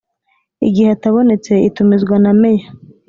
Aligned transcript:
Igihe 0.67 0.89
atabonetse 0.95 1.51
itumizwa 1.67 2.15
na 2.23 2.31
meya 2.39 2.67